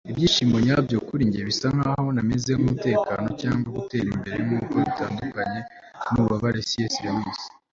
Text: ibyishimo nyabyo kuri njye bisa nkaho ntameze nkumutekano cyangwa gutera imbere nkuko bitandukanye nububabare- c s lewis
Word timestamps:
ibyishimo 0.11 0.55
nyabyo 0.65 0.97
kuri 1.07 1.21
njye 1.29 1.41
bisa 1.49 1.67
nkaho 1.75 2.07
ntameze 2.15 2.49
nkumutekano 2.53 3.27
cyangwa 3.41 3.67
gutera 3.77 4.07
imbere 4.15 4.37
nkuko 4.47 4.73
bitandukanye 4.85 5.59
nububabare- 6.11 6.61
c 6.69 6.71
s 6.91 6.93
lewis 7.05 7.39